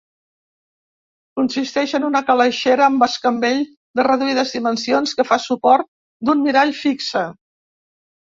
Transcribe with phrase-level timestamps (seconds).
[1.39, 3.61] Consisteix en una calaixera amb escambell
[3.99, 5.89] de reduïdes dimensions que fa suport
[6.31, 7.21] d'un mirall fixe.